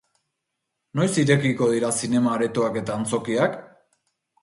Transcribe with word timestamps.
Noiz 1.01 1.09
irekiko 1.25 1.69
dira 1.75 1.93
zinema-aretoak 2.01 2.83
eta 2.85 2.99
antzokiak? 2.99 3.65